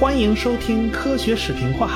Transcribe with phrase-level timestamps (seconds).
[0.00, 1.90] 欢迎收听科学视频化。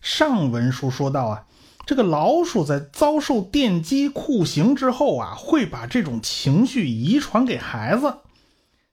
[0.00, 1.46] 上文书说到啊，
[1.84, 8.20] 这个老鼠在遭受电击酷刑之后啊，会把这种情绪遗传给孩子。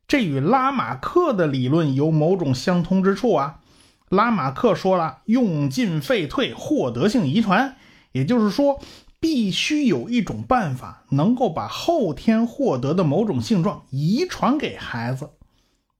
[0.09, 3.61] 这与拉马克的理论有某种相通之处啊。
[4.09, 7.75] 拉马克说了，用进废退，获得性遗传，
[8.13, 8.79] 也就是说，
[9.19, 15.31] 必须有一种办法能够把后天获得的某种性状遗传给孩子。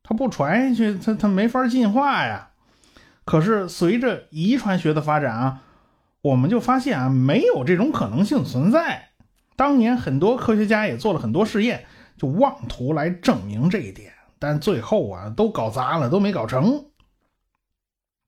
[0.03, 2.51] 他不传下去，他他没法进化呀。
[3.25, 5.61] 可是随着遗传学的发展啊，
[6.21, 9.09] 我们就发现啊，没有这种可能性存在。
[9.57, 11.83] 当年很多科学家也做了很多试验，
[12.17, 16.85] 就妄图来证明这一点，但最后啊，都搞砸了，都没搞成。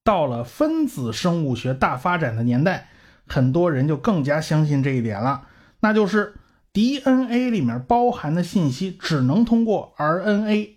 [0.03, 2.89] 到了分子生物学大发展的年代，
[3.27, 5.47] 很多人就更加相信这一点了，
[5.81, 6.33] 那就是
[6.73, 10.75] DNA 里面包含的信息只能通过 RNA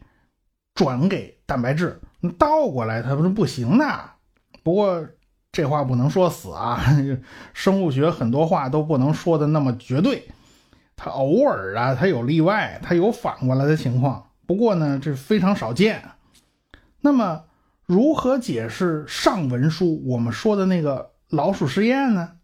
[0.74, 2.00] 转给蛋白质，
[2.38, 4.10] 倒过来它不是不行的。
[4.62, 5.06] 不过
[5.50, 6.82] 这话不能说死啊，
[7.52, 10.28] 生物学很多话都不能说的那么绝对，
[10.96, 14.30] 它偶尔啊，它有例外，它有反过来的情况。
[14.46, 16.02] 不过呢，这非常少见。
[17.00, 17.44] 那么，
[17.92, 22.36] 如何解释上文书我们说的那个老鼠实验呢？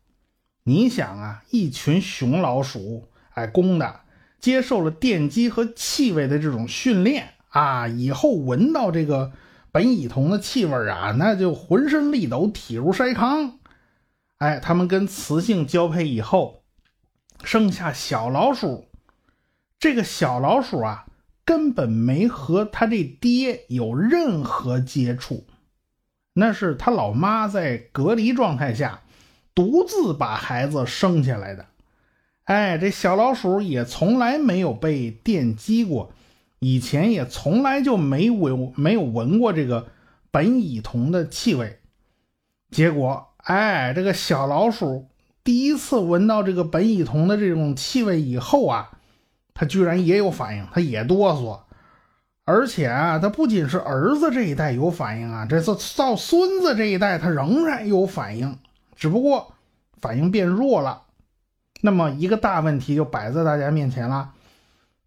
[0.63, 4.01] 你想啊，一群雄老鼠，哎，公的，
[4.39, 9.33] 接受了电击和气味的这种训练啊，以后闻到这个。
[9.71, 13.59] 苯乙酮的气味啊，那就浑身力抖，体如筛糠。
[14.39, 16.63] 哎，他们跟雌性交配以后，
[17.45, 18.89] 生下小老鼠。
[19.79, 21.07] 这个小老鼠啊，
[21.49, 25.47] 根本没和他这爹有任何接触，
[26.35, 29.01] 那是他老妈在隔离状态下
[29.55, 31.65] 独自把孩子生下来的。
[32.45, 36.13] 哎，这小老鼠也从来没有被电击过。
[36.59, 39.89] 以前也从来就没闻没有闻过这个
[40.31, 41.79] 苯乙酮的气味，
[42.71, 45.09] 结果，哎，这个小老鼠
[45.43, 48.98] 第一次闻到这个苯乙酮的这种气味以后啊，
[49.59, 51.59] 他居然也有反应，他也哆嗦，
[52.45, 58.57] 而且啊，他不仅是儿子这一代有反应啊，这是到孙子这一代，他仍然有反应，
[58.95, 59.53] 只不过
[60.01, 61.03] 反应变弱了。
[61.81, 64.31] 那么一个大问题就摆在大家面前了。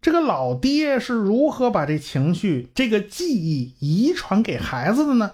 [0.02, 5.32] 这个老爹是如何把这情绪、这个记忆遗传给孩子的呢？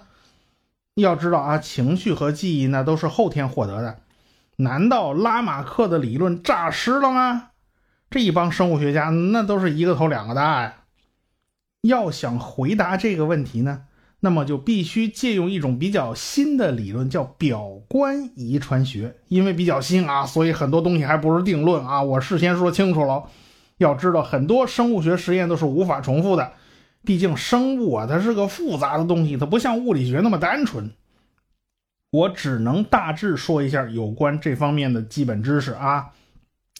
[0.95, 3.99] 要知道啊，情绪和记忆那都是后天获得的。
[4.55, 7.48] 难道拉马克的理论诈尸了吗？
[8.09, 10.75] 这一帮生物学家那都是一个头两个大呀。
[11.81, 13.83] 要想回答这个问题呢，
[14.19, 19.15] 那么就必须借用一种比较新的理论，叫表观遗传学。
[19.27, 22.01] 因为比较新啊，所以很多东西还不是定论啊。
[22.01, 23.23] 我事先说清楚了。
[23.77, 26.51] 要知道，很多生物学实验都是无法重复的，
[27.05, 30.91] 毕竟生物啊，它是个复杂的东西，它不像物理学那么单纯。
[32.11, 36.09] 我只能大致说一下有关这方面的基本知识啊，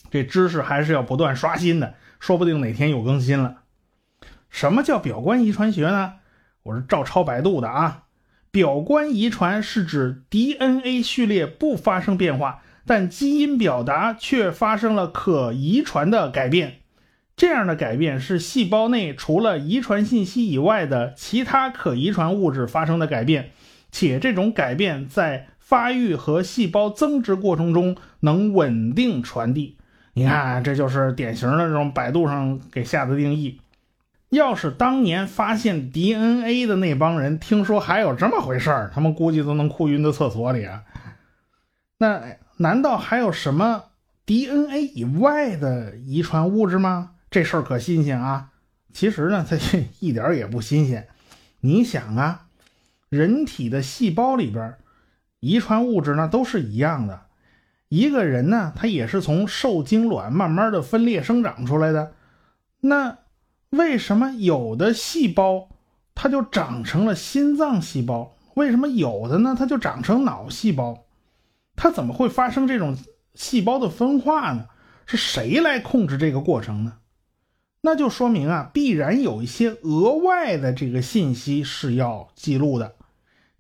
[0.10, 3.64] 这知识还是要不断刷新的，说不定哪天有更新了。
[4.50, 6.14] 什么叫表观遗传学呢？
[6.64, 8.04] 我是照抄百度的啊。
[8.52, 16.80] 表观遗传是指 DNA 序列不发生变化，但基因表达却发生了可遗传的改变。
[17.38, 23.52] 这样的改变是细胞内除了遗传信息以外的其他可遗传物质发生的改变，
[23.92, 29.78] 且这种改变在发育和细胞增殖过程中能稳定传递。
[30.14, 33.62] 你看，这就是典型的这种百度上给下的定义。
[34.30, 40.84] 要是当年发现 DNA 的那帮人听说还有这么回事儿，他们估计都能哭晕在厕所里啊。
[41.98, 42.22] 那
[42.58, 43.86] 难道还有什么
[44.26, 47.12] DNA 以外的遗传物质吗？
[47.32, 48.50] 这事儿可新鲜啊！
[48.94, 49.58] 其实呢，它
[50.00, 51.08] 一点也不新鲜。
[51.62, 52.48] 你想啊，
[53.10, 54.76] 人体的细胞里边，
[55.40, 57.22] 遗传物质呢都是一样的。
[57.90, 62.14] 一个人呢，他也是从受精卵慢慢的分裂生长出来的。
[62.82, 63.18] 那
[63.72, 65.70] 为什么有的细胞
[66.16, 68.36] 它就长成了心脏细胞？
[68.54, 71.06] 为什么有的呢，它就长成脑细胞？
[71.76, 72.98] 它怎么会发生这种
[73.34, 74.68] 细胞的分化呢？
[75.06, 76.94] 是谁来控制这个过程呢？
[77.82, 82.96] 那就说明啊，必然有一些额外的这个信息是要记录的。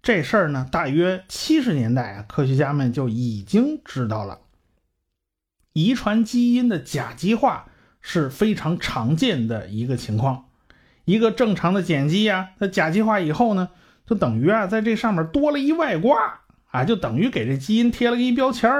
[0.01, 4.39] 这事儿呢，大约七十年代啊，科学家们就已经知道了。
[5.73, 7.69] 遗传基因的甲基化
[8.01, 10.45] 是非常常见的一个情况。
[11.05, 13.69] 一个正常的碱基呀，它甲基化以后呢，
[14.05, 16.41] 就等于啊，在这上面多了一外挂
[16.71, 18.71] 啊，就等于给这基因贴了一标签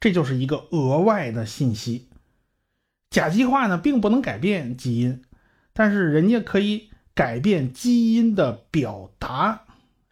[0.00, 2.08] 这就是一个额外的信息。
[3.10, 5.22] 甲基化呢，并不能改变基因，
[5.72, 9.64] 但是人家可以改变基因的表达。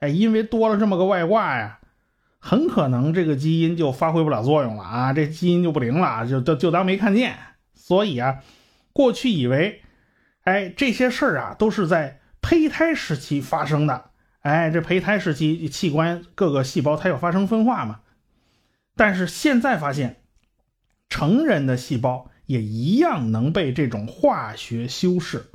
[0.09, 1.81] 因为多了这么个外挂呀，
[2.39, 7.37] 很可能这个基因就发挥不了作用了啊，这基因就不灵了，就就就当没看见。
[7.75, 8.43] 所以啊，
[8.93, 9.83] 过去以为，
[10.43, 14.11] 哎，这些事儿啊都是在胚胎时期发生的。
[14.41, 18.01] 哎，这胚胎时期器官各个细胞它要发生分化嘛。
[18.95, 20.23] 但是现在发现，
[21.09, 25.51] 成人的细胞也一样能被这种化学修饰。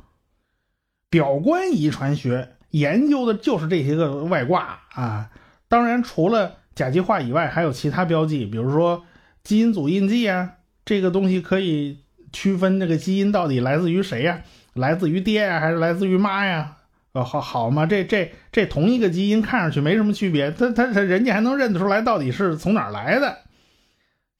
[1.08, 2.56] 表观遗传学。
[2.72, 5.30] 研究的就是这些个外挂啊，
[5.68, 9.04] 当然除了甲基化以外，还有其他标记，比如说
[9.42, 10.54] 基因组印记啊，
[10.84, 12.00] 这个东西可以
[12.32, 14.42] 区分这个基因到底来自于谁呀？
[14.74, 16.76] 来自于爹呀，还是来自于妈呀？
[17.12, 23.38] 呃，好好嘛，这这这同一个基因看上去没什么区别，他他他人家还能认得出来到底是从哪儿来的。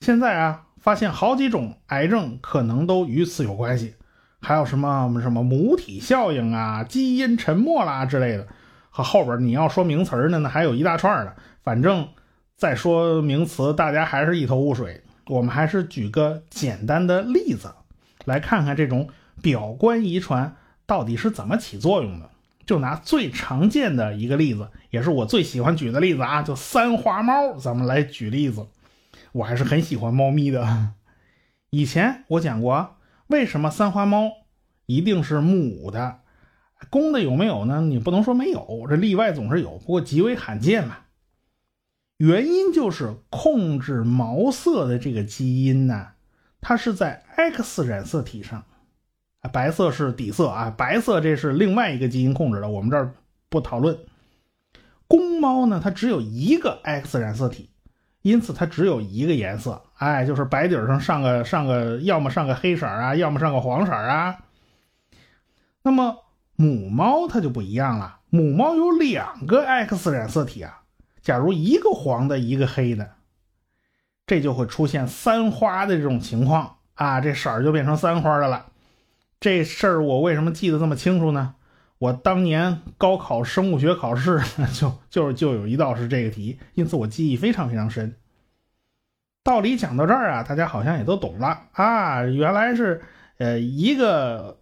[0.00, 3.94] 现在啊，发现好几种癌症可能都与此有关系。
[4.43, 8.49] 还有什么什么母体效应啊、基因沉默啦之类的，
[8.91, 11.37] 和后边你要说名词呢，还有一大串的。
[11.62, 12.09] 反正
[12.56, 15.05] 再说名词，大家还是一头雾水。
[15.29, 17.73] 我们还是举个简单的例子，
[18.25, 19.09] 来看看这种
[19.41, 20.56] 表观遗传
[20.87, 22.29] 到底是怎么起作用的。
[22.67, 28.67] 就拿最常见的一个例子，也是我最喜欢举的例子啊，就三花猫，咱们来举例子。
[29.31, 30.88] 我还是很喜欢猫咪的。
[31.71, 32.97] 以前我讲过。
[33.32, 34.31] 为什么三花猫
[34.84, 36.19] 一定是母的？
[36.90, 37.81] 公的有没有呢？
[37.81, 40.99] 你不能说没有，这例外总是有，不过极为罕见嘛。
[42.19, 46.08] 原因就是控制毛色的这个基因呢，
[46.61, 48.67] 它是在 X 染色体上，
[49.50, 53.14] 白色是底色啊，白色这是另外一个基因控制的，我们这儿
[53.49, 53.99] 不讨论。
[55.08, 57.70] 公猫呢，它只有一个 X 染色体。
[58.20, 64.37] 因此，它只有一个颜色，哎，就是白底上上个上个，要么上个黑色啊，要么上个黄色啊。
[65.84, 66.16] 那么
[66.56, 70.81] 母猫它就不一样了，母猫有两个 X 染色体啊。
[71.20, 73.10] 假如一个黄的，一个黑的，
[74.26, 78.66] 这就会出现三花的这种情况啊，这色儿就变成三花的了。
[79.38, 81.54] 这事儿我为什么记得这么清楚呢？
[81.99, 84.43] 我当年高考生物学考试
[84.75, 88.16] 就就就有一道是这个题，因此我记忆非常非常深。
[89.44, 93.03] 道理讲到这儿啊，大家好像也都懂了啊，原来是
[93.39, 94.59] 呃一个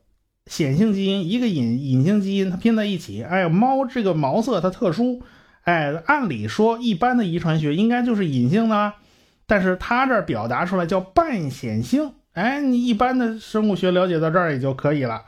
[0.47, 3.23] 显性基因，一个隐隐性基因，它拼在一起。
[3.23, 5.23] 哎，猫这个毛色它特殊，
[5.62, 8.94] 哎，按理说一般的遗传学应该就是隐性的，
[9.47, 12.12] 但是它这表达出来叫半显性。
[12.33, 15.23] 哎，你一般的生物学了解到这儿也就可以了，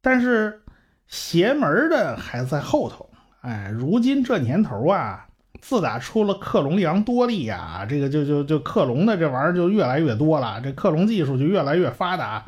[0.00, 0.62] 但是。
[1.08, 3.08] 邪门的还在后头，
[3.40, 5.25] 哎，如今这年头啊，
[5.60, 12.44] 自打出了克隆羊多利呀，这个就就就克隆的这玩意儿就越来越多了，这克隆技术就越来越发达。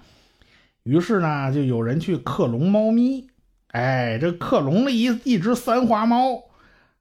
[0.82, 3.28] 于是呢，就有人去克隆猫咪，
[3.68, 6.44] 哎，这克隆了一一只三花猫，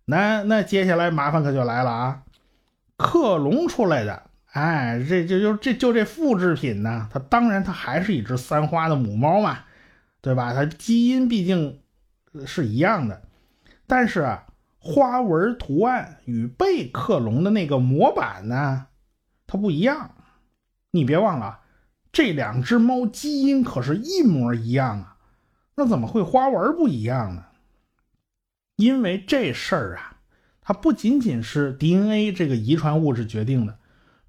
[0.06, 2.22] 那那接下来麻烦可就来了啊，
[2.98, 9.60] 克隆出来的，哎，这就就这就这复制品呢，它当然它还是一只三花的母猫嘛。
[10.20, 10.52] 对吧？
[10.52, 11.80] 它基因毕竟
[12.46, 13.22] 是一样的，
[13.86, 14.44] 但是啊，
[14.88, 18.88] 花纹图案与被克隆的那个模板呢，
[19.46, 20.16] 它不一样。
[20.92, 21.60] 你别忘了，
[22.14, 25.18] 这两只猫基因可是一模一样啊，
[25.76, 27.48] 那怎么会花纹不一样呢？
[28.78, 30.22] 因为这事儿啊，
[30.62, 33.78] 它不仅仅是 DNA 这个遗传物质决定的，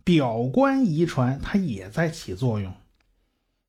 [0.02, 2.74] 表观遗传它也在起作用。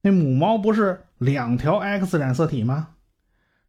[0.01, 2.95] 那母猫不是两条 X 染色体吗？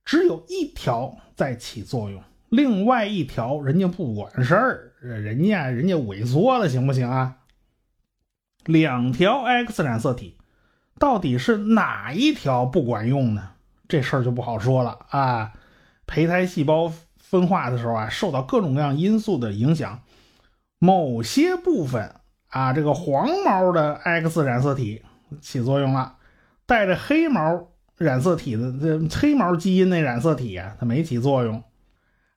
[0.07, 7.37] 只有一条在起作用，另外一条人家不管事儿，人家人家萎缩了，行不行啊？
[8.67, 10.37] 两条 X 染色体
[10.99, 13.53] 到底是哪一条不管用呢？
[13.89, 15.53] 这事儿就不好说了啊。
[16.07, 20.03] 胚胎细胞分化的时候啊，受到各种各样因素的影响，
[20.79, 22.17] 某些部分
[22.49, 25.03] 啊，这个黄毛的 X 染色体
[25.41, 26.17] 起作用了。
[26.67, 31.63] 带着黑毛染色体的这黑毛基因那染色体啊，它没起作用，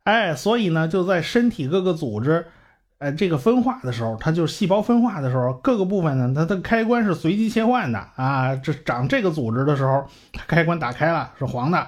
[0.04, 2.46] 哎，所以呢，就在身体各个组织，
[2.98, 8.54] 呃，这个分化的时候，它就细胞分化的时候，各个部分呢，它的开关是随机切换的啊。
[8.56, 10.06] 这长这个组织的时候，
[10.48, 11.80] 开关打开了是黄的；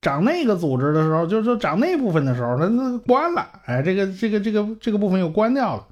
[0.00, 5.86] 长那个组织的时候，就是长那部分的时候，它它关了，哎，这个这个这个这个部分又关掉了。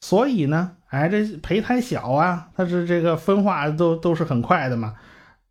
[0.00, 4.94] 所以呢，哎，这胚胎小啊，它是这个分化都都是很快的嘛。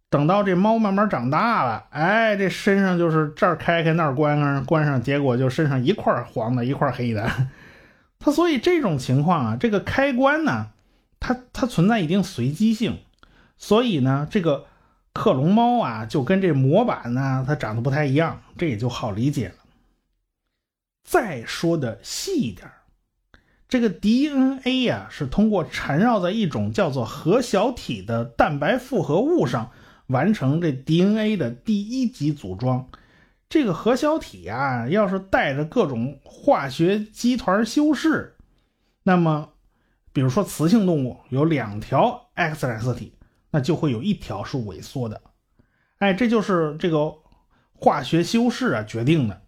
[0.10, 7.30] 等到这猫慢慢长大了，哎，这身上就是这儿开开那儿关上关上，结果就身上一块黄的，一块黑的。
[8.18, 10.72] 它所以这种情况啊，这个开关呢，
[11.20, 12.98] 它它存在一定随机性，
[13.56, 14.66] 所以呢，这个
[15.14, 19.56] 克隆猫啊，就跟这模板呢，它长得不太一样，这也就好理解了。
[21.08, 22.68] 再说的细一点。
[23.68, 29.70] 这个 DNA 呀，是通过缠绕在一种叫做核小体的蛋白复合物上
[30.10, 32.88] 完成这 DNA 的第一级组装。
[33.48, 38.36] 这个核小体啊，要是带着各种化学基团修饰，
[39.02, 39.54] 那么，
[40.14, 43.16] 比如说雌性动物有两条 X 染色体，
[43.50, 45.22] 那就会有一条是萎缩的。
[45.98, 47.16] 哎，这就是这个
[47.74, 49.42] 化学修饰啊决定的。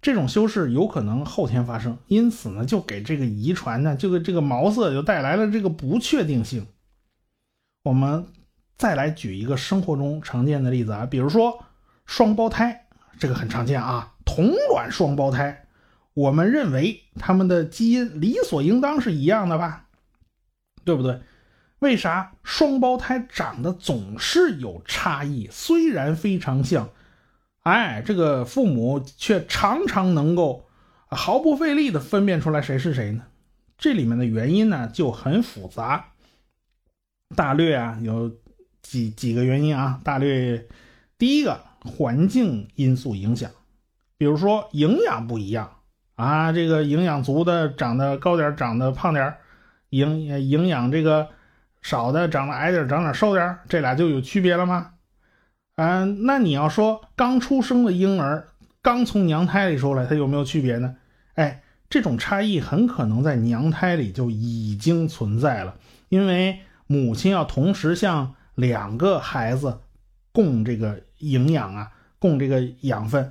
[0.00, 6.66] 这种修饰有可能后天发生，因此呢，就给这个遗传呢，就给这个毛色就带来了这个不确定性。
[7.84, 8.26] 我们
[8.78, 11.64] 再来举一个生活中常见的例子啊，比如说
[12.06, 12.86] 双胞胎，
[13.18, 15.66] 这个很常见啊，同卵双胞胎，
[16.14, 19.86] 我们认为他们的基因理所应当是一样的吧，
[20.84, 21.20] 对不对？
[21.80, 25.48] 为啥双胞胎长得总是有差异？
[25.50, 26.88] 虽然非常像。
[27.62, 30.66] 哎，这个父母却常常能够
[31.08, 33.24] 毫不费力的分辨出来谁是谁呢？
[33.76, 36.12] 这里面的原因呢就很复杂，
[37.36, 38.32] 大略啊有
[38.82, 40.66] 几几个原因啊，大略
[41.18, 43.50] 第一个环境因素影响，
[44.16, 45.70] 比如说营养不一样
[46.16, 49.34] 啊，这个营养足的长得高点，长得胖点
[49.90, 51.28] 营营养这个
[51.82, 54.92] 少的长得矮点，长点瘦点这俩就有区别了吗？
[55.76, 58.48] 嗯，那你要说刚出生的婴儿
[58.82, 60.96] 刚从娘胎里出来，它有没有区别呢？
[61.34, 65.76] 哎，这种差异很可能在娘胎里就已经存在了，
[66.08, 66.58] 因为
[66.88, 69.78] 母亲要同时向两个孩子
[70.32, 73.30] 供这个营养啊，供这个养分。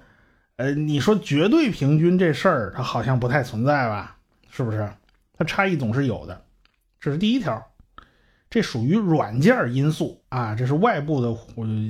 [0.56, 4.16] 呃，你说绝对平均这事儿，它好像不太存在吧？
[4.50, 4.90] 是不是？
[5.38, 6.46] 它差异总是有的，
[7.02, 7.62] 这是第一条。
[8.50, 11.38] 这属于软件因素啊，这是外部的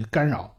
[0.10, 0.56] 干扰。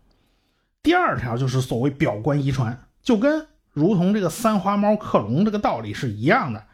[0.80, 6.64] 第二条就是所谓表观遗传，就跟如同这个三花猫克隆这个道理是一样的。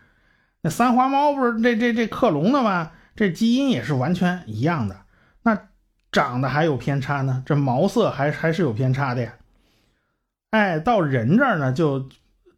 [0.61, 2.92] 那三花猫不是这这这克隆的吗？
[3.16, 5.00] 这基因也是完全一样的。
[5.42, 5.68] 那
[6.14, 7.42] 长得还有偏差呢？
[7.44, 9.35] 这毛色还还是有偏差的呀。
[10.50, 12.09] 哎，到人这儿呢，就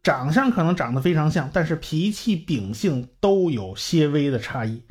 [0.03, 4.83] 长相可能长得非常像，但是脾气秉性都有些微的差异。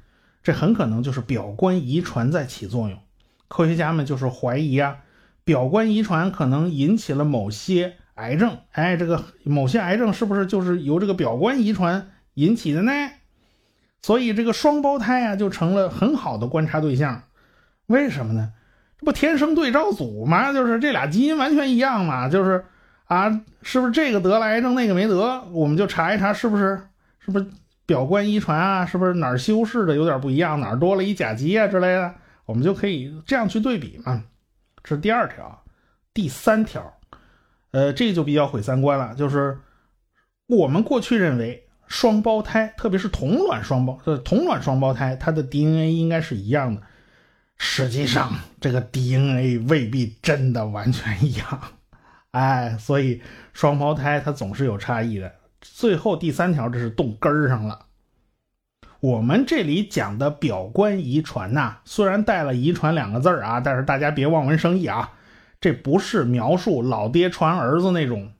[0.43, 2.99] 这很可能就是表观遗传在起作用，
[3.47, 4.99] 科学家们就是怀疑啊，
[5.45, 8.59] 表观遗传可能引起了某些癌症。
[8.73, 12.91] 哎，这个某些癌症是不是就是由这个表观遗传引起的呢？
[14.03, 17.23] 所以这个双胞胎啊就成了很好的观察对象。
[17.87, 18.53] 为什么呢？
[18.99, 20.53] 这不天生对照组吗？
[20.53, 22.29] 就是这俩基因完全一样嘛。
[22.29, 22.65] 就是
[23.05, 23.29] 啊，
[23.63, 25.43] 是不是这个得了癌症，那个没得？
[25.53, 26.81] 我们就查一查，是不是？
[27.19, 27.47] 是不是？
[27.85, 32.13] 表观遗传啊，是不是哪儿修饰的有点不一样，哪儿多了一甲基啊之类的，
[32.45, 34.25] 我们就可以这样去对比嘛。
[34.83, 35.63] 这是第二条，
[36.13, 36.93] 第三条，
[37.71, 39.57] 呃，这就比较毁三观了，就是
[40.49, 46.83] 我们过去认为双胞胎，特别是同卵双胞，呃，同卵双胞胎，它的 DNA 应该是一样的，
[47.59, 51.61] 实际上这个 DNA 未必真的完全一样，
[52.33, 53.23] 哎，所以
[53.53, 55.35] 双胞胎它总是有差异的。
[55.61, 57.87] 最后第三条，这是动根儿上了。
[59.01, 65.13] 我们这里讲的表观遗传呐，虽然带了“遗传”两个字儿啊，但是大家别望文生义啊，
[65.61, 68.33] 这不是描述老爹传儿子那种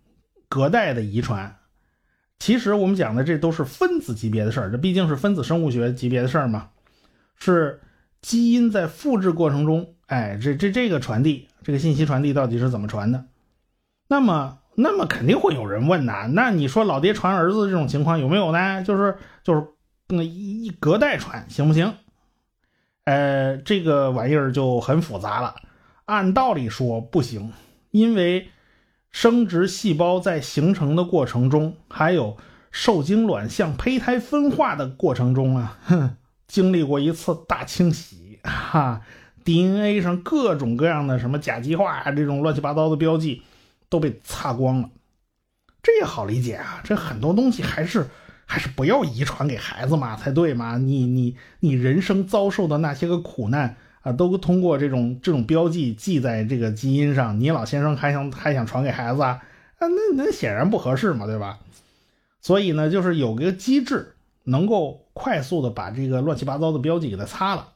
[0.49, 1.57] 隔代的遗传。
[2.39, 6.71] 其实我们讲的这都是分子级别的事儿，这毕竟是分子生物学级别的事儿嘛，
[7.39, 7.81] 是
[8.27, 13.27] 基因在复制过程中，哎，这这这个传递，这个信息传递到底是怎么传的？
[14.09, 14.59] 那么。
[14.79, 18.83] 那么肯定会有人问呐，那你说老爹传儿子这种情况有没有呢？
[18.83, 19.67] 就是就是
[20.09, 21.95] 那一隔代传行不行？
[23.05, 25.55] 呃，这个玩意儿就很复杂了。
[26.05, 27.55] 按道理说不行，
[27.91, 28.49] 因为
[29.11, 32.37] 生殖细胞在形成的过程中，还有
[32.71, 36.17] 受精卵向胚胎分化的过程中啊，哼，
[36.47, 39.03] 经历过一次大清洗，哈
[39.45, 43.43] ，DNA 上各种各样的什么甲基化，这种乱七八糟的标记。
[43.89, 44.91] 都被擦光了，
[45.81, 46.81] 这也好理解啊。
[46.83, 48.09] 这很多东西还是
[48.45, 50.77] 还是不要遗传给孩子嘛才对嘛。
[50.77, 57.39] 你你你人生遭受的那些个苦难啊，都通过这种这种标记记在这个基因上。
[57.39, 59.41] 你老先生还想还想传给孩子啊？
[59.79, 61.61] 啊，那那显然不合适嘛，对吧？
[62.41, 64.16] 所以呢，就是有个机制
[64.47, 67.69] 能够快速的把这个乱七八糟的标记给它擦了。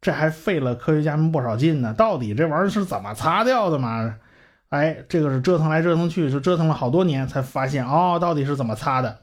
[0.00, 1.92] 这还费了科学家们不少劲呢。
[1.92, 4.16] 到底这玩意儿是怎么擦掉的嘛？
[4.68, 9.20] 哎，这个是折腾来折腾去，就折腾了好多年，才发现哦，到底是怎么擦的。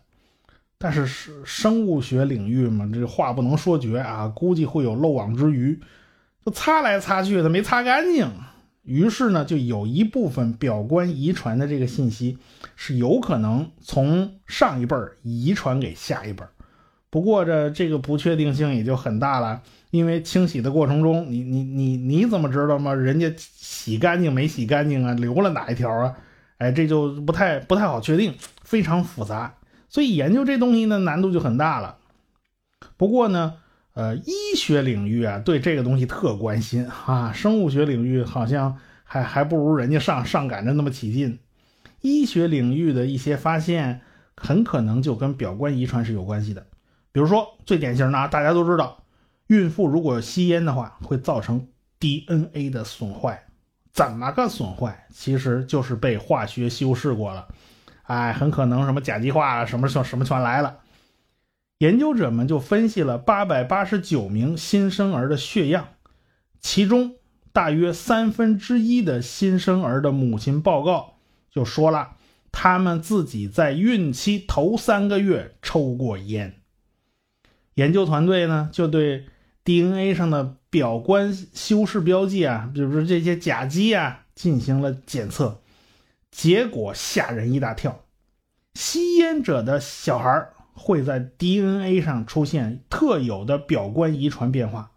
[0.78, 5.80] 但是是生物学领域嘛，这话不能说绝啊，估计会有漏网之鱼，
[6.46, 8.30] 就擦来擦去的没擦干净。
[8.84, 12.38] 于是呢，就有一部分表观遗传的这个信息
[12.76, 16.50] 是有可能从上一辈儿遗传给下一辈儿。
[17.14, 22.92] 不过这这个不确定性也就很大了，因为清洗的过程中，你你你你怎么知道吗？
[22.92, 25.14] 人家洗干净没洗干净啊？
[25.14, 26.18] 留了哪一条啊？
[26.58, 29.54] 哎，这就不太不太好确定，非常复杂。
[29.90, 31.98] 所以研究这东西呢，难度就很大了。
[32.98, 33.54] 不过呢，
[33.94, 37.32] 呃，医学领域啊，对这个东西特关心啊。
[37.32, 41.38] 生物学领域好像还还不如人家上上赶着那么起劲。
[42.02, 44.02] 医学领域的一些发现，
[44.36, 46.66] 很可能就跟表观遗传是有关系的。
[47.14, 49.04] 比如说，最典型的，大家都知道，
[49.48, 51.68] 孕妇如果吸烟的话，会造成
[52.00, 53.46] DNA 的损坏。
[53.94, 55.06] 怎么个损坏？
[55.14, 57.48] 其实就是被化学修饰过了。
[58.02, 60.80] 哎，很可能什么甲基化什么，什么什么全来了。
[61.78, 65.90] 研究者们就分析了八百八十九名新生儿的血样，
[66.60, 67.18] 其中
[67.52, 71.18] 大约三分之一的新生儿的母亲报告
[71.52, 72.16] 就说了，
[72.52, 76.56] 他们自己在孕期头三个月抽过烟。
[77.76, 79.26] 研究团队呢，就对
[79.64, 85.60] DNA 上的表观修饰标记啊，比如说这些甲基啊，进行了检测。
[86.32, 88.06] 结果吓人一大跳，
[88.74, 94.92] 吸烟者的小孩会在 DNA 上出现特有的表观遗传变化，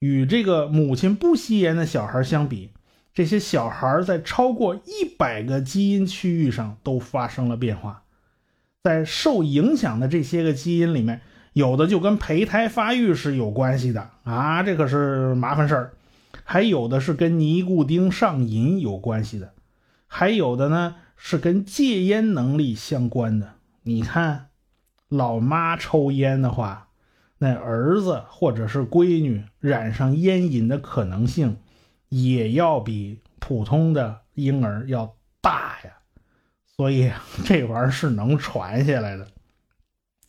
[0.00, 2.70] 与这个母亲不吸烟的小孩相比，
[3.14, 8.02] 这些小孩在超过一百个基因区域上都发生了变化。
[8.82, 11.20] 在受影响的这些个基因里面，
[11.60, 15.90] 有的就跟胚胎发育是有关系的啊，这可是麻烦事儿；
[16.42, 19.52] 还有的是跟尼古丁上瘾有关系的。
[20.06, 23.56] 还有的呢，是跟戒烟能力相关的。
[23.82, 24.48] 你看，
[25.10, 26.88] 老妈抽烟的话，
[27.36, 31.58] 那儿子或者是闺女染上烟瘾的可能性，
[32.08, 35.90] 也要比普通的婴儿要大呀。
[36.74, 37.12] 所以
[37.44, 39.28] 这玩意儿是能传下来的。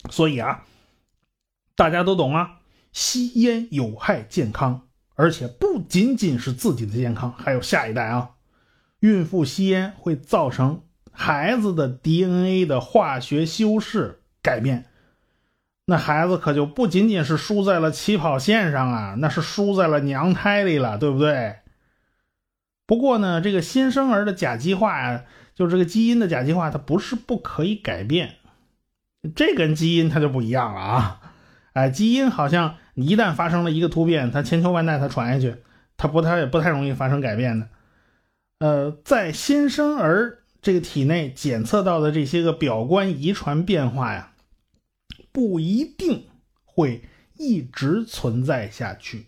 [0.09, 0.65] 所以啊，
[1.75, 2.59] 大家都懂啊，
[2.91, 8.31] 吸烟有害健康，而且不仅仅是自己的健康，还有下一代啊。
[8.99, 14.85] 孕妇吸烟会造成孩子的 DNA 的化学修饰改变，
[15.85, 21.55] 那孩子可就不仅仅是输在了起跑线上啊，那是输在了娘胎里了，对不对？
[22.85, 25.23] 不过呢，这个新生儿的甲基化呀，
[25.55, 28.35] 就这个基因的甲基化，它不是不可以改变，
[29.35, 31.20] 这跟基因它就不一样了啊！
[31.73, 35.57] 哎，基因好像你一旦发生了一个突变，它千秋万代它传下去，
[35.97, 37.69] 它不太不太容易发生改变的。
[38.59, 44.33] 呃，在新生儿这个体内检测到的这些个表观遗传变化呀，
[45.31, 46.25] 不一定
[46.65, 47.03] 会
[47.37, 49.27] 一直存在下去。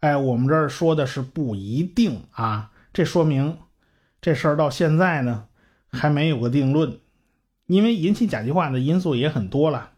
[0.00, 3.58] 哎，我们这儿说的是不一定啊，这说明
[4.20, 5.46] 这事儿到现在呢
[5.90, 6.98] 还没有个定论。
[7.66, 9.92] 因为引起甲基化的因素也很多了，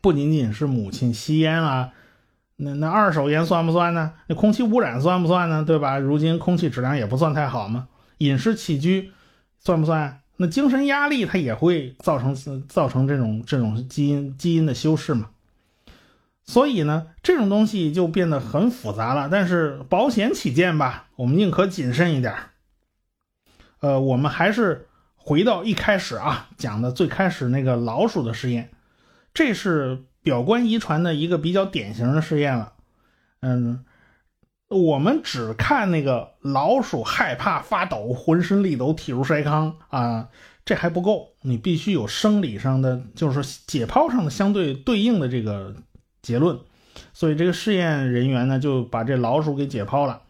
[0.00, 1.92] 不仅仅是母亲吸烟啊，
[2.56, 4.12] 那那二手烟算不算呢？
[4.26, 5.64] 那空气污染算不算呢？
[5.64, 5.98] 对吧？
[5.98, 7.88] 如今空气质量也不算太好嘛。
[8.18, 9.12] 饮食起居
[9.58, 10.20] 算不算？
[10.36, 12.34] 那精神压力它也会造成
[12.68, 15.30] 造成这种这种基因基因的修饰嘛？
[16.44, 19.28] 所以呢，这种东西就变得很复杂了。
[19.30, 22.34] 但是保险起见吧，我们宁可谨慎一点。
[23.80, 28.70] 呃，我们还是回到一开始啊讲的最开始那个老鼠的实验，
[29.38, 32.72] 这是表观遗传的一个比较典型的试验了。
[33.38, 33.84] 嗯。
[34.68, 40.28] 我们只看那个老鼠害怕发抖，浑身力抖，体如筛糠啊，
[40.64, 45.74] 这还不够，你必须有生理上的，就是解剖上的相对对应的这个
[46.20, 46.58] 结论。
[47.14, 50.22] 所以这个试验人员呢就把这老鼠给解剖了，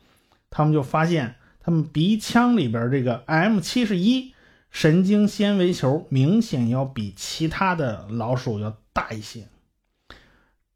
[0.50, 4.34] 他们就发现他们鼻腔里边这个 M 七十一
[4.70, 9.48] 神经纤维球明显要比其他的老鼠要大一些。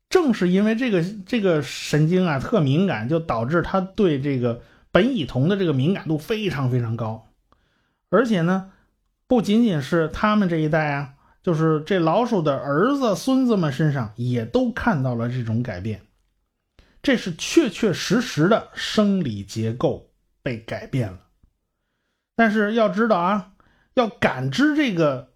[0.08, 4.60] 正是因为这个这个神经啊特敏感，就导致它对这个
[4.92, 7.28] 苯乙酮的这个敏感度非常非常高，
[8.10, 8.72] 而且呢，
[9.26, 16.02] 不仅仅是他们这一代啊，就是这老鼠的儿子孙子们身上也都看到了这种改变，
[17.02, 20.10] 这是确确实实的生理结构
[20.42, 21.20] 被改变了。
[22.36, 23.51] 但是要知道啊，
[23.94, 25.32] 要感知这个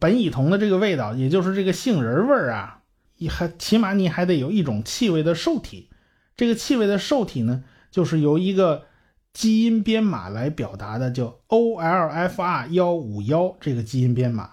[0.00, 2.82] 苯乙酮的这个味道，也就是这个杏仁味儿啊。
[3.20, 5.90] 你还起码你还得有一种气味的受体，
[6.36, 8.84] 这个气味的受体呢，就是由一个
[9.32, 14.52] 基因编码来表达的，叫 OLFR 幺五幺这个基因编码。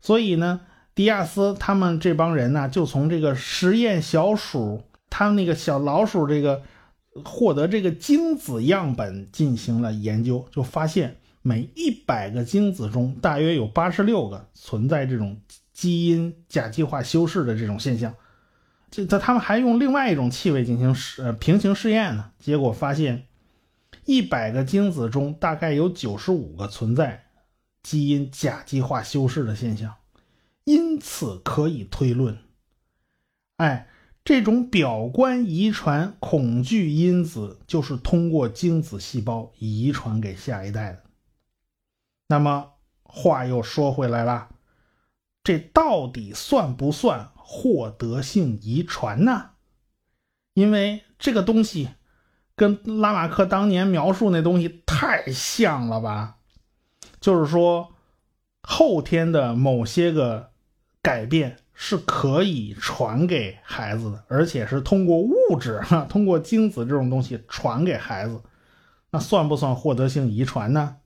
[0.00, 0.62] 所以呢，
[0.96, 6.62] 迪亚斯他们这帮人呢，就从这个实验小鼠，他们那个小老鼠这个
[7.24, 15.40] 获得这个精子样本进行了研究，就发现每一百个精子中，大约有八十六个存在这种
[15.72, 18.14] 基因甲基化修饰的这种现象。
[18.90, 23.26] 这他他们还用另外一种气味进行试呃平行试验呢，结果发现
[24.04, 27.24] 一百个精子中大概有九十五个存在
[27.82, 29.94] 基因甲基化修饰的现象，
[30.64, 32.36] 因此可以推论，
[33.56, 33.88] 哎，
[34.24, 41.02] 这种表观遗传恐惧因子就是通过精子细胞遗传给下一代的。
[42.30, 44.50] 那么话又说回来了，
[45.42, 47.32] 这到底算不算？
[47.34, 49.50] 获得性遗传呢？
[50.54, 51.88] 因为这个东西
[52.54, 56.36] 跟拉马克当年描述那东西太像了吧？
[57.20, 57.88] 就是说，
[58.62, 60.52] 后天的某些个
[61.02, 68.40] 改变是可以传给孩子的，而且是通过物质哈， 通过精子这种东西传给孩子，
[69.10, 70.98] 那算不算获得性遗传呢？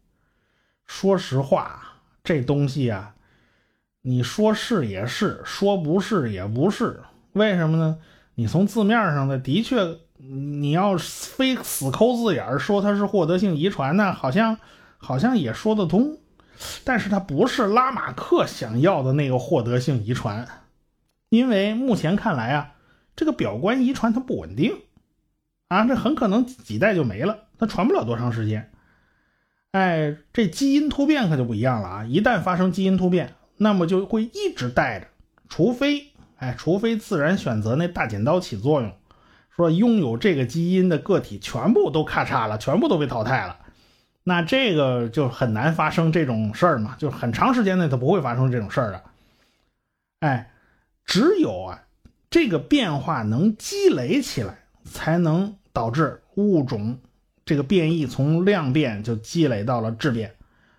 [0.86, 3.14] 说实话，这东西啊。
[4.06, 7.00] 你说是也是，说不是也不是，
[7.32, 7.98] 为什么呢？
[8.34, 14.58] 你从字面上的的确，你要非死抠字眼说它是获得性遗传呢，好像
[14.98, 16.18] 好像也说得通，
[16.84, 20.46] 但是它不是拉马克想要的那个获得性遗传，
[21.30, 22.74] 因为目前看来啊，
[23.16, 24.76] 这个表观遗传它不稳定
[25.68, 28.70] 啊，这很可能几代就没了，它传不了多长时间。
[29.74, 33.34] 哎，这基因突变可就不一样了啊，一旦发生基因突变。
[33.56, 35.08] 那么就会一直带着，
[35.48, 38.92] 除非，哎，除非自然选择那大剪刀起作用，
[39.56, 43.58] 说拥有这个基因的个体全部都咔嚓了，全部都被淘汰了，
[44.22, 49.02] 那这个就很难发生这种事儿嘛，就很长时间内它不会发生这种事儿的。
[50.20, 50.52] 哎，
[51.04, 51.82] 只有啊，
[52.30, 56.98] 这个变化能积累起来，才能导致物种
[57.44, 60.34] 这个变异从量变就积累到了质变。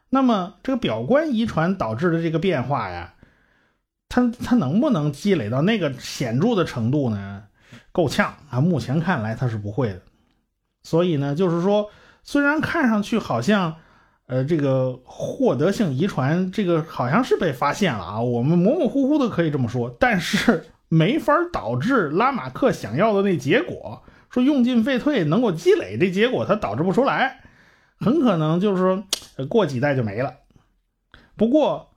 [0.09, 3.15] 那么，这个表观遗传导致的这个变化呀，
[4.07, 7.43] 它它能不能积累到那个显著的程度呢？
[7.91, 8.61] 够呛啊！
[8.61, 10.01] 目前看来它是不会的。
[10.83, 11.89] 所以呢，就是说，
[12.23, 13.75] 虽然看上去好像，
[14.27, 24.03] 呃，这个获得性遗传这个好像是被发现了啊，我们模模糊糊的可以这么说，但是没法导致拉马克想要的那结果，
[24.35, 27.41] 说用进废退能够积累这结果，它导致不出来。
[27.97, 30.35] 很可能就是说，过几代就没了。
[31.37, 31.93] 不过，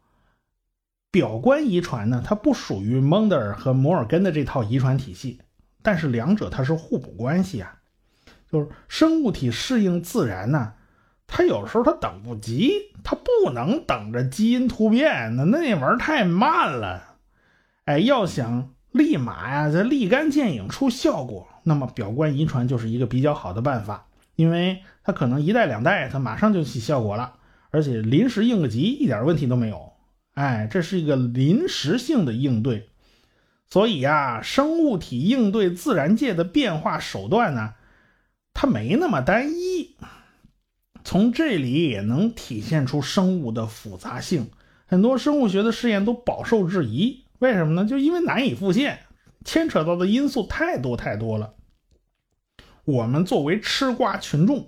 [1.11, 5.41] 表观遗传呢，它不属于蒙德尔和摩尔根的这套遗传体系，
[5.83, 7.75] 但是两者它是互补关系啊。
[8.49, 10.75] 就是生物体适应自然呢，
[11.27, 12.71] 它有时候它等不及，
[13.03, 17.17] 它不能等着基因突变，那那玩意儿太慢了。
[17.87, 24.07] 哎，要想立马呀，这立竿见影出效果，那么表观遗传就是一个比较好的办法。
[24.35, 27.35] 因为它可能一代两代，它马上就起效果了，
[27.71, 29.93] 而且临时应个急一点问题都没有。
[30.35, 32.89] 哎，这是一个临时性的应对，
[33.69, 37.75] 所以呀，生物体应对自然界的变化手段呢，
[38.55, 39.97] 它没那么单一。
[41.03, 44.51] 从这里也能体现出生物的复杂性，
[44.87, 47.25] 很多生物学的试验都饱受质疑。
[47.41, 47.85] 为什么呢？
[47.89, 49.01] 就因为难以复现，
[49.45, 51.55] 牵扯到的因素太多太多了。
[52.89, 54.67] 我们作为吃瓜群众，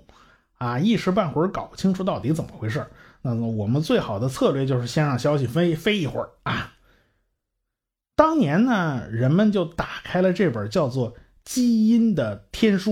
[0.59, 2.85] 啊，一时半会儿搞不清楚到底怎么回事
[3.23, 6.73] 那么我们最好的策略就是先让消息飞飞一会儿啊。
[8.15, 12.91] 当年呢，人们就打开了这本叫做《基因的天书》。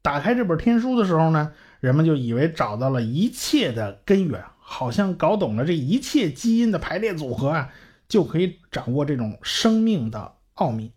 [0.00, 7.72] 打开这本天书的时候呢，人们就以为找到了一切的根源，好像搞懂了这一切基因的排列组合啊，
[8.08, 10.92] 就可以掌握这种生命的奥秘。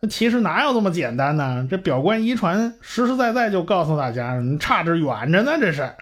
[0.00, 1.66] 那其实哪有这么简单呢？
[1.68, 5.58] 这表观遗传实实在在就告诉大家，你差着远着呢。
[5.58, 5.92] 这是，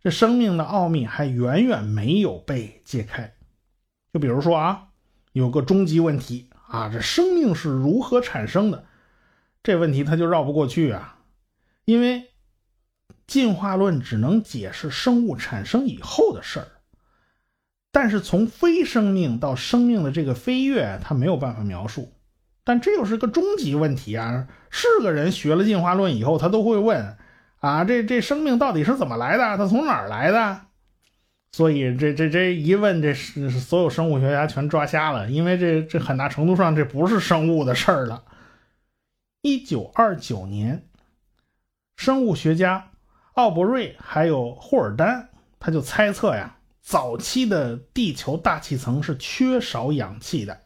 [0.00, 3.34] 这生命的奥秘还远远没有被揭开。
[4.12, 4.88] 就比如说啊，
[5.32, 8.84] 有个终极问题啊，这生命是如何产生的？
[9.64, 11.18] 这问题他就绕不过去啊，
[11.84, 12.30] 因为
[13.26, 16.68] 进化论只能解释生物产生以后的事儿，
[17.90, 22.12] 但是从非生命到生命的这个飞跃，它没有办法描述。
[22.64, 24.48] 但这又是个终极问题啊！
[24.70, 27.16] 是个人学了进化论以后，他都会问：
[27.60, 29.56] 啊，这这生命到底是怎么来的？
[29.58, 30.62] 它从哪儿来的？
[31.52, 38.24] 所以这这这一问，这是所有生物学家全抓瞎了，因为这这很大程度上这不是生物的事儿了。
[39.42, 40.88] 一九二九年，
[41.96, 42.90] 生物学家
[43.34, 45.28] 奥伯瑞还有霍尔丹，
[45.60, 50.62] 他就猜测呀，早期的地球大气层是缺少氧气的。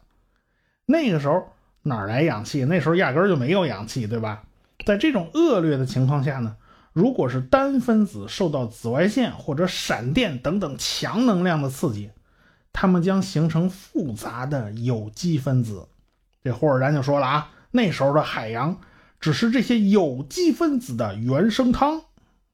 [0.85, 2.65] 那个时候哪来氧气？
[2.65, 4.43] 那时候压根儿就没有氧气，对吧？
[4.85, 6.55] 在这种恶劣的情况下呢，
[6.93, 12.11] 如果是单分子受到紫外线或者闪电等等强能量的刺激，
[12.71, 15.87] 它们将形成复杂的有机分子。
[16.43, 18.77] 这霍尔丹就说了啊，那时候的海洋
[19.19, 21.99] 只是这些有机分子的原生汤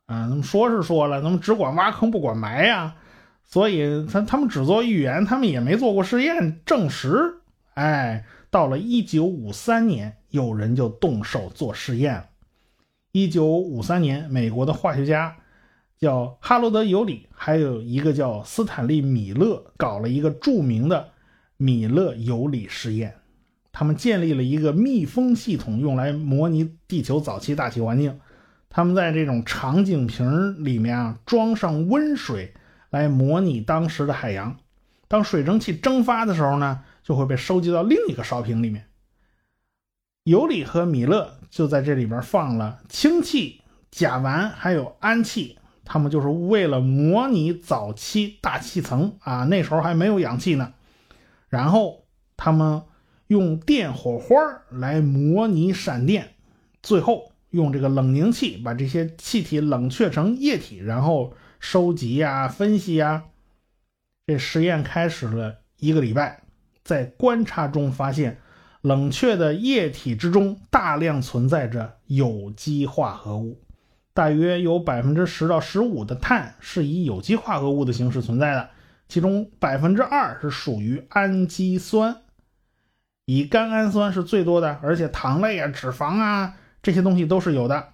[0.07, 0.25] 啊。
[0.27, 2.95] 那么说是说了，那么只管挖坑不管埋呀，
[3.43, 7.35] 所以他他们只做预言，他们也没做过实验证实。
[7.75, 12.25] 哎，到了一九五三年，有人就动手做实验了。
[13.11, 15.35] 一九五三年，美国的化学家
[15.99, 21.09] 叫哈罗德·尤里，还有一个叫斯坦利·米勒，搞了一个著名的
[21.57, 23.15] 米勒尤里实验。
[23.73, 28.17] 他们建立了一个密封系统，用来模拟地球早期大气环境。
[28.69, 32.53] 他们在这种长颈瓶里面啊，装上温水，
[32.89, 34.55] 来模拟当时的海洋。
[35.09, 36.85] 当水蒸气蒸发的时候呢？
[37.05, 38.89] 就会被收集到另一个烧瓶里面。
[40.23, 50.73] 尤里和米勒就在这里边放了氢气、甲烷还有氨气，他们就是为了模拟早期大气层啊，那时候还没有氧气呢。
[51.47, 52.81] 然后他们
[53.27, 54.35] 用电火花
[54.71, 56.33] 来模拟闪电，
[56.81, 63.25] 最后用这个冷凝器把这些气体冷却成液体，然后收集呀、分析呀。
[64.25, 66.44] 这实验开始了一个礼拜。
[66.85, 68.39] 在观察中发现，
[68.81, 73.59] 冷却的液体之中大量存在着有机化合物，
[74.13, 78.69] 大约有百分之十到十五的碳是以有机化合物的形式存在的，
[79.09, 82.17] 其中百分之二是属于氨基酸，
[83.25, 87.93] 以甘氨酸是最多的，而且糖类啊、脂肪啊这些东西都是有的，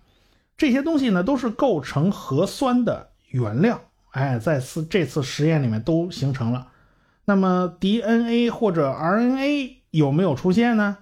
[0.58, 6.67] 这些东西呢都是构成核酸的原料，哎，在次这次实验里面都形成了。
[7.26, 10.98] 那么 DNA 或者 RNA 有没有出现呢？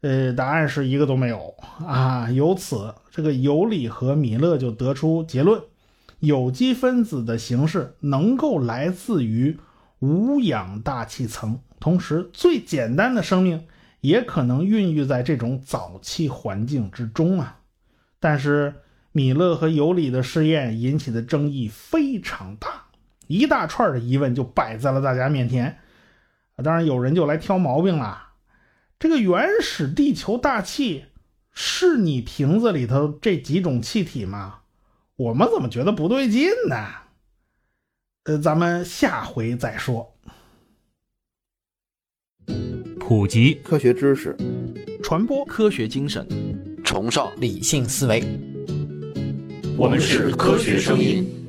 [0.00, 1.54] 呃，答案是一个都没有
[1.86, 2.30] 啊。
[2.30, 5.60] 由此，这个尤里和米勒就得出结论：
[6.20, 9.58] 有机分子的形式能够来自于
[9.98, 13.66] 无氧大气层，同时最简单的生命
[14.00, 17.58] 也可能孕育在这种早期环境之中啊。
[18.18, 18.74] 但是，
[19.12, 22.86] 米勒和尤里的试验引起的争议非常大。
[23.30, 25.78] 一大串的疑问就摆在了大家面前，
[26.56, 28.30] 啊，当然有人就来挑毛病了。
[28.98, 31.04] 这个原始地球大气
[31.52, 34.62] 是你瓶子里头这几种气体吗？
[35.14, 36.76] 我们怎么觉得不对劲呢？
[38.24, 40.12] 呃，咱们下回再说。
[42.98, 44.36] 普及科学知识，
[45.04, 46.26] 传播科学精神，
[46.82, 48.24] 崇尚理性思维。
[49.78, 51.39] 我们是科学声音。